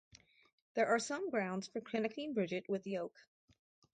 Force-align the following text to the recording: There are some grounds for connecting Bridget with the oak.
There 0.73 0.87
are 0.87 0.97
some 0.97 1.29
grounds 1.29 1.67
for 1.67 1.79
connecting 1.79 2.33
Bridget 2.33 2.67
with 2.67 2.81
the 2.81 2.97
oak. 2.97 3.15